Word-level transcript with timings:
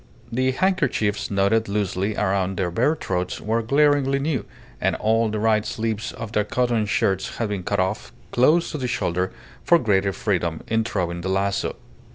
The 0.31 0.49
handkerchiefs 0.53 1.29
knotted 1.29 1.69
loosely 1.69 2.15
around 2.17 2.57
their 2.57 2.71
bare 2.71 2.95
throats 2.95 3.39
were 3.39 3.61
glaringly 3.61 4.17
new, 4.17 4.45
and 4.81 4.95
all 4.95 5.29
the 5.29 5.37
right 5.37 5.63
sleeves 5.63 6.11
of 6.11 6.31
their 6.31 6.43
cotton 6.43 6.87
shirts 6.87 7.37
had 7.37 7.49
been 7.49 7.61
cut 7.61 7.79
off 7.79 8.11
close 8.31 8.71
to 8.71 8.79
the 8.79 8.87
shoulder 8.87 9.31
for 9.63 9.77
greater 9.77 10.11
freedom 10.11 10.63
in 10.65 10.83
throwing 10.83 11.21
the 11.21 11.29
lazo. 11.29 11.75